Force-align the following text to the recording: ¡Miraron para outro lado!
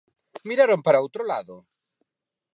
¡Miraron 0.49 0.79
para 0.85 1.01
outro 1.05 1.23
lado! 1.31 1.55